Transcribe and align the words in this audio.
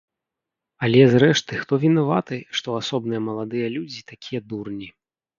Але, 0.85 1.01
зрэшты, 1.09 1.59
хто 1.65 1.73
вінаваты, 1.83 2.39
што 2.59 2.67
асобныя 2.81 3.19
маладыя 3.27 3.67
людзі 3.75 4.01
такія 4.13 4.41
дурні? 4.49 4.89